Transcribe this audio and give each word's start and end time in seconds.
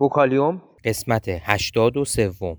بوکالیوم 0.00 0.62
قسمت 0.84 1.28
هشتاد 1.28 1.96
و 1.96 2.04
سوم 2.04 2.56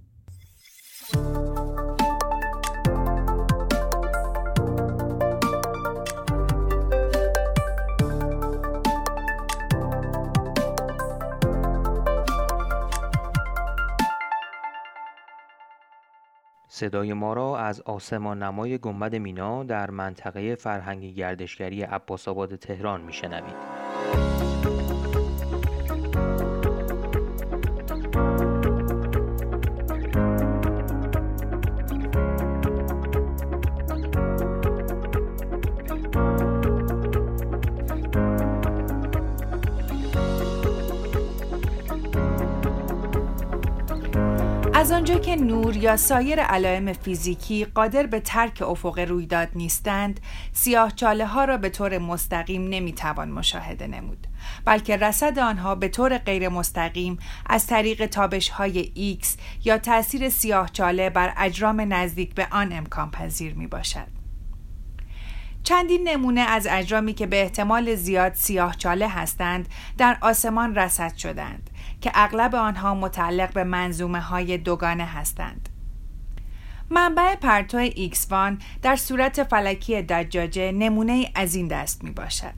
صدای 16.68 17.14
ما 17.14 17.34
را 17.34 17.58
از 17.58 17.82
آسمان 17.82 18.44
نمای 18.44 18.78
گنبد 18.78 19.16
مینا 19.16 19.64
در 19.64 19.90
منطقه 19.90 20.56
فرهنگی 20.56 21.14
گردشگری 21.14 21.82
عباس 21.82 22.28
آباد 22.28 22.56
تهران 22.56 23.02
میشنوید. 23.02 23.56
از 44.82 44.92
آنجا 44.92 45.20
که 45.20 45.36
نور 45.36 45.78
یا 45.78 45.98
سایر 45.98 46.40
علائم 46.40 46.94
فیزیکی 46.94 47.66
قادر 47.66 48.06
به 48.06 48.20
ترک 48.20 48.62
افق 48.62 49.00
رویداد 49.00 49.50
نیستند 49.56 50.20
سیاه 50.54 50.92
چاله 50.92 51.26
ها 51.26 51.46
را 51.46 51.58
به 51.58 51.70
طور 51.70 51.98
مستقیم 51.98 52.68
نمی‌توان 52.68 53.32
مشاهده 53.32 53.88
نمود 53.88 54.28
بلکه 54.66 54.98
رسد 54.98 55.40
آنها 55.40 55.76
به 55.76 55.88
طور 55.88 56.18
غیر 56.18 56.50
مستقیم 56.50 57.18
از 57.46 57.68
طریق 57.68 58.06
تابش 58.06 58.50
های 58.50 59.18
X 59.22 59.28
یا 59.66 59.78
تاثیر 59.78 60.30
سیاه 60.30 60.70
چاله 60.70 61.10
بر 61.10 61.34
اجرام 61.38 61.94
نزدیک 61.94 62.36
به 62.36 62.48
آن 62.52 62.74
امکان 62.74 63.12
پذیر 63.12 63.54
می 63.54 63.68
باشد. 63.68 64.08
چندین 65.64 66.08
نمونه 66.08 66.42
از 66.42 66.68
اجرامی 66.70 67.14
که 67.14 67.28
به 67.28 67.42
احتمال 67.42 67.96
زیاد 67.96 68.34
سیاه 68.34 68.76
چاله 68.76 69.08
هستند 69.08 69.70
در 69.98 70.18
آسمان 70.22 70.76
رصد 70.76 71.16
شدند 71.16 71.70
که 72.02 72.12
اغلب 72.14 72.56
آنها 72.56 72.96
متعلق 72.96 73.54
به 73.54 73.64
منظومه 73.64 74.22
های 74.22 74.58
دوگانه 74.58 75.06
هستند. 75.06 75.70
منبع 76.90 77.36
پرتو 77.36 77.78
ایکس 77.78 78.33
وان 78.33 78.60
در 78.82 78.96
صورت 78.96 79.44
فلکی 79.44 80.02
دجاجه 80.02 80.72
نمونه 80.72 81.32
از 81.36 81.56
این 81.56 81.68
دست 81.68 82.04
می 82.04 82.12
باشد. 82.12 82.54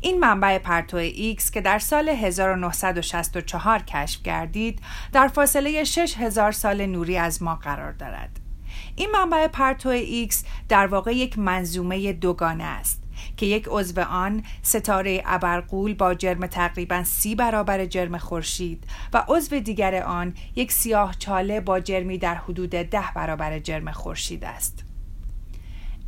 این 0.00 0.20
منبع 0.20 0.58
پرتو 0.58 0.96
ایکس 0.96 1.50
که 1.50 1.60
در 1.60 1.78
سال 1.78 2.08
1964 2.08 3.78
کشف 3.78 4.22
گردید 4.22 4.80
در 5.12 5.28
فاصله 5.28 5.84
6000 5.84 6.52
سال 6.52 6.86
نوری 6.86 7.16
از 7.16 7.42
ما 7.42 7.54
قرار 7.54 7.92
دارد. 7.92 8.40
این 8.96 9.10
منبع 9.10 9.46
پرتو 9.46 9.88
ایکس 9.88 10.44
در 10.68 10.86
واقع 10.86 11.16
یک 11.16 11.38
منظومه 11.38 12.12
دوگانه 12.12 12.64
است 12.64 12.99
که 13.40 13.46
یک 13.46 13.66
عضو 13.70 14.00
آن 14.00 14.42
ستاره 14.62 15.22
ابرقول 15.24 15.94
با 15.94 16.14
جرم 16.14 16.46
تقریبا 16.46 17.04
سی 17.04 17.34
برابر 17.34 17.86
جرم 17.86 18.18
خورشید 18.18 18.84
و 19.12 19.24
عضو 19.28 19.60
دیگر 19.60 20.02
آن 20.02 20.34
یک 20.56 20.72
سیاه 20.72 21.14
چاله 21.18 21.60
با 21.60 21.80
جرمی 21.80 22.18
در 22.18 22.34
حدود 22.34 22.70
ده 22.70 23.04
برابر 23.14 23.58
جرم 23.58 23.92
خورشید 23.92 24.44
است. 24.44 24.84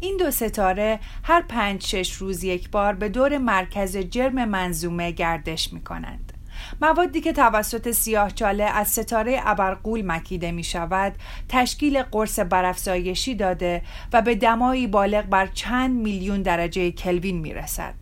این 0.00 0.16
دو 0.16 0.30
ستاره 0.30 1.00
هر 1.22 1.42
پنج 1.42 1.86
شش 1.86 2.12
روز 2.12 2.44
یک 2.44 2.70
بار 2.70 2.94
به 2.94 3.08
دور 3.08 3.38
مرکز 3.38 3.96
جرم 3.96 4.44
منظومه 4.44 5.10
گردش 5.10 5.72
می 5.72 5.80
کنند. 5.80 6.31
موادی 6.80 7.20
که 7.20 7.32
توسط 7.32 7.90
سیاهچاله 7.90 8.64
از 8.64 8.88
ستاره 8.88 9.40
ابرقول 9.44 10.02
مکیده 10.06 10.52
می 10.52 10.64
شود 10.64 11.12
تشکیل 11.48 12.02
قرص 12.02 12.38
برافزایشی 12.38 13.34
داده 13.34 13.82
و 14.12 14.22
به 14.22 14.34
دمایی 14.34 14.86
بالغ 14.86 15.24
بر 15.24 15.46
چند 15.46 16.02
میلیون 16.02 16.42
درجه 16.42 16.90
کلوین 16.90 17.38
می 17.38 17.54
رسد. 17.54 17.94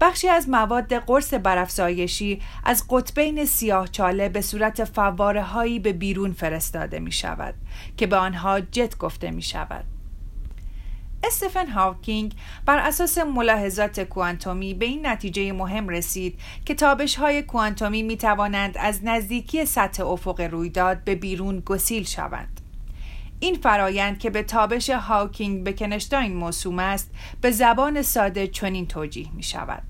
بخشی 0.00 0.28
از 0.28 0.48
مواد 0.48 0.94
قرص 0.94 1.34
برافزایشی 1.34 2.40
از 2.64 2.84
قطبین 2.90 3.44
سیاهچاله 3.44 4.28
به 4.28 4.40
صورت 4.40 4.84
فواره 4.84 5.42
هایی 5.42 5.78
به 5.78 5.92
بیرون 5.92 6.32
فرستاده 6.32 6.98
می 6.98 7.12
شود 7.12 7.54
که 7.96 8.06
به 8.06 8.16
آنها 8.16 8.60
جت 8.60 8.98
گفته 8.98 9.30
می 9.30 9.42
شود. 9.42 9.95
استفن 11.26 11.66
هاوکینگ 11.66 12.34
بر 12.66 12.78
اساس 12.78 13.18
ملاحظات 13.18 14.00
کوانتومی 14.00 14.74
به 14.74 14.86
این 14.86 15.06
نتیجه 15.06 15.52
مهم 15.52 15.88
رسید 15.88 16.40
که 16.64 16.74
تابش 16.74 17.16
های 17.16 17.42
کوانتومی 17.42 18.02
می 18.02 18.16
توانند 18.16 18.78
از 18.78 19.00
نزدیکی 19.04 19.66
سطح 19.66 20.06
افق 20.06 20.40
رویداد 20.40 21.04
به 21.04 21.14
بیرون 21.14 21.60
گسیل 21.60 22.04
شوند. 22.04 22.60
این 23.40 23.54
فرایند 23.54 24.18
که 24.18 24.30
به 24.30 24.42
تابش 24.42 24.90
هاوکینگ 24.90 25.64
به 25.64 25.72
کنشتاین 25.72 26.36
موسوم 26.36 26.78
است 26.78 27.10
به 27.40 27.50
زبان 27.50 28.02
ساده 28.02 28.46
چنین 28.46 28.86
توجیه 28.86 29.32
می 29.34 29.42
شود. 29.42 29.82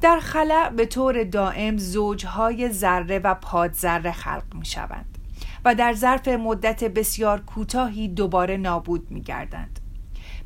در 0.00 0.20
خلع 0.20 0.70
به 0.70 0.86
طور 0.86 1.24
دائم 1.24 1.78
زوجهای 1.78 2.72
ذره 2.72 3.18
و 3.18 3.34
پادذره 3.34 4.12
خلق 4.12 4.54
می 4.54 4.66
شوند 4.66 5.18
و 5.64 5.74
در 5.74 5.92
ظرف 5.92 6.28
مدت 6.28 6.84
بسیار 6.84 7.40
کوتاهی 7.40 8.08
دوباره 8.08 8.56
نابود 8.56 9.10
می 9.10 9.22
گردند. 9.22 9.80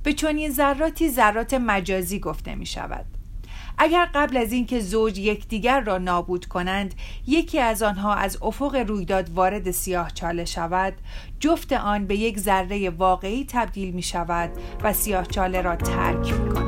به 0.03 0.13
چنین 0.13 0.51
ذراتی 0.51 1.09
ذرات 1.09 1.55
مجازی 1.55 2.21
گفته 2.21 2.55
می 2.55 2.67
شود. 2.67 3.05
اگر 3.79 4.09
قبل 4.15 4.37
از 4.37 4.53
اینکه 4.53 4.81
زوج 4.81 5.19
یکدیگر 5.19 5.81
را 5.81 5.99
نابود 5.99 6.47
کنند 6.47 6.95
یکی 7.27 7.59
از 7.59 7.83
آنها 7.83 8.15
از 8.15 8.39
افق 8.43 8.75
رویداد 8.89 9.31
وارد 9.31 9.71
سیاه 9.71 10.11
چاله 10.11 10.45
شود 10.45 10.93
جفت 11.41 11.73
آن 11.73 12.07
به 12.07 12.17
یک 12.17 12.39
ذره 12.39 12.91
واقعی 12.91 13.45
تبدیل 13.49 13.95
می 13.95 14.03
شود 14.03 14.51
و 14.83 14.93
سیاه 14.93 15.27
چاله 15.27 15.63
را 15.63 15.77
ترک 15.77 16.33
می 16.33 16.55
کند. 16.55 16.68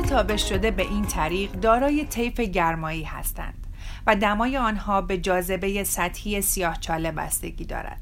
تابش 0.00 0.48
شده 0.48 0.70
به 0.70 0.82
این 0.82 1.04
طریق 1.04 1.52
دارای 1.52 2.04
طیف 2.04 2.40
گرمایی 2.40 3.02
هستند 3.02 3.66
و 4.06 4.16
دمای 4.16 4.56
آنها 4.56 5.00
به 5.00 5.18
جاذبه 5.18 5.84
سطحی 5.84 6.40
سیاهچاله 6.40 7.12
بستگی 7.12 7.64
دارد. 7.64 8.00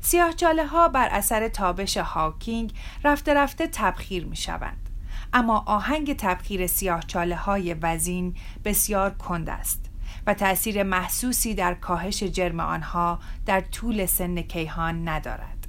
سیاهچاله 0.00 0.66
ها 0.66 0.88
بر 0.88 1.08
اثر 1.08 1.48
تابش 1.48 1.96
هاکینگ 1.96 2.72
رفته 3.04 3.34
رفته 3.34 3.66
تبخیر 3.66 4.26
می 4.26 4.36
شوند. 4.36 4.90
اما 5.32 5.64
آهنگ 5.66 6.16
تبخیر 6.16 6.66
سیاهچاله 6.66 7.36
های 7.36 7.74
وزین 7.74 8.34
بسیار 8.64 9.10
کند 9.10 9.50
است 9.50 9.90
و 10.26 10.34
تأثیر 10.34 10.82
محسوسی 10.82 11.54
در 11.54 11.74
کاهش 11.74 12.22
جرم 12.22 12.60
آنها 12.60 13.18
در 13.46 13.60
طول 13.60 14.06
سن 14.06 14.42
کیهان 14.42 15.08
ندارد. 15.08 15.66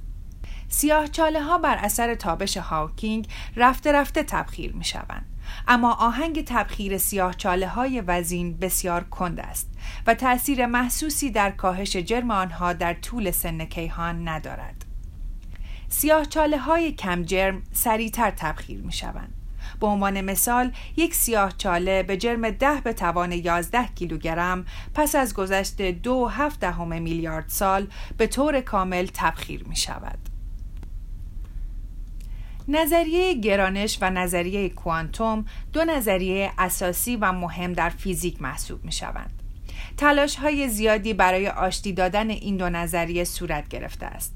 سیاه 0.68 1.08
چاله 1.08 1.42
ها 1.42 1.58
بر 1.58 1.76
اثر 1.76 2.14
تابش 2.14 2.56
هاوکینگ 2.56 3.28
رفته 3.56 3.92
رفته 3.92 4.22
تبخیر 4.22 4.72
می 4.72 4.84
شوند. 4.84 5.31
اما 5.68 5.92
آهنگ 5.92 6.44
تبخیر 6.44 6.98
سیاه 6.98 7.34
چاله 7.34 7.68
های 7.68 8.00
وزین 8.00 8.56
بسیار 8.56 9.04
کند 9.04 9.40
است 9.40 9.70
و 10.06 10.14
تأثیر 10.14 10.66
محسوسی 10.66 11.30
در 11.30 11.50
کاهش 11.50 11.96
جرم 11.96 12.30
آنها 12.30 12.72
در 12.72 12.94
طول 12.94 13.30
سن 13.30 13.64
کیهان 13.64 14.28
ندارد. 14.28 14.84
سیاه 15.88 16.24
چاله 16.24 16.58
های 16.58 16.92
کم 16.92 17.22
جرم 17.22 17.62
سریعتر 17.72 18.30
تبخیر 18.30 18.80
می 18.80 18.92
شوند. 18.92 19.34
به 19.80 19.86
عنوان 19.86 20.20
مثال 20.20 20.72
یک 20.96 21.14
سیاه 21.14 21.52
چاله 21.58 22.02
به 22.02 22.16
جرم 22.16 22.50
ده 22.50 22.80
به 22.80 22.92
توان 22.92 23.32
11 23.32 23.86
کیلوگرم 23.94 24.66
پس 24.94 25.14
از 25.14 25.34
گذشت 25.34 25.82
دو 25.82 26.28
هفت 26.28 26.60
دهم 26.60 27.02
میلیارد 27.02 27.48
سال 27.48 27.86
به 28.16 28.26
طور 28.26 28.60
کامل 28.60 29.06
تبخیر 29.14 29.64
می 29.68 29.76
شود. 29.76 30.31
نظریه 32.68 33.34
گرانش 33.34 33.98
و 34.00 34.10
نظریه 34.10 34.68
کوانتوم 34.68 35.44
دو 35.72 35.84
نظریه 35.84 36.52
اساسی 36.58 37.16
و 37.16 37.32
مهم 37.32 37.72
در 37.72 37.88
فیزیک 37.88 38.42
محسوب 38.42 38.84
می 38.84 38.92
شوند. 38.92 39.42
تلاش 39.96 40.36
های 40.36 40.68
زیادی 40.68 41.14
برای 41.14 41.48
آشتی 41.48 41.92
دادن 41.92 42.30
این 42.30 42.56
دو 42.56 42.70
نظریه 42.70 43.24
صورت 43.24 43.68
گرفته 43.68 44.06
است. 44.06 44.34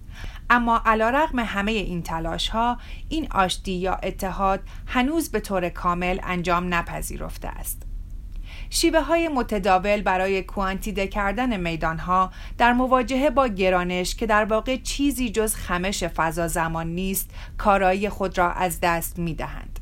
اما 0.50 0.82
علا 0.87 1.11
رقم 1.11 1.38
همه 1.38 1.73
این 1.73 2.02
تلاش 2.02 2.49
ها 2.49 2.78
این 3.08 3.28
آشتی 3.32 3.73
یا 3.73 3.94
اتحاد 3.94 4.61
هنوز 4.87 5.31
به 5.31 5.40
طور 5.40 5.69
کامل 5.69 6.19
انجام 6.23 6.75
نپذیرفته 6.75 7.49
است. 7.49 7.82
شیوه 8.70 9.00
های 9.00 9.28
متداول 9.28 10.02
برای 10.02 10.43
کوانتیده 10.43 11.06
کردن 11.06 11.60
میدان 11.60 11.98
ها 11.98 12.32
در 12.58 12.72
مواجهه 12.72 13.31
با 13.31 13.48
گرانش 13.48 14.14
که 14.14 14.26
در 14.26 14.44
واقع 14.44 14.76
چیزی 14.76 15.31
جز 15.31 15.54
خمش 15.54 16.04
فضا 16.04 16.48
زمان 16.48 16.87
نیست 16.87 17.31
کارایی 17.58 18.08
خود 18.08 18.38
را 18.38 18.52
از 18.52 18.78
دست 18.81 19.19
می 19.19 19.34
دهند. 19.34 19.81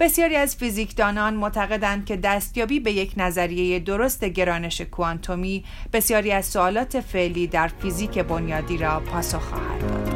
بسیاری 0.00 0.36
از 0.36 0.56
فیزیکدانان 0.56 1.34
معتقدند 1.34 2.04
که 2.04 2.16
دستیابی 2.16 2.80
به 2.80 2.92
یک 2.92 3.12
نظریه 3.16 3.78
درست 3.78 4.24
گرانش 4.24 4.80
کوانتومی 4.80 5.64
بسیاری 5.92 6.32
از 6.32 6.46
سوالات 6.46 7.00
فعلی 7.00 7.46
در 7.46 7.68
فیزیک 7.68 8.18
بنیادی 8.18 8.78
را 8.78 9.00
پاسخ 9.00 9.40
خواهد 9.40 9.80
داد. 9.80 10.15